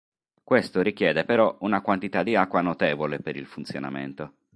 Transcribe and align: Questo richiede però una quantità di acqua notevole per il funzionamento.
Questo 0.43 0.81
richiede 0.81 1.25
però 1.25 1.57
una 1.59 1.81
quantità 1.81 2.23
di 2.23 2.35
acqua 2.35 2.61
notevole 2.61 3.19
per 3.19 3.35
il 3.35 3.45
funzionamento. 3.45 4.33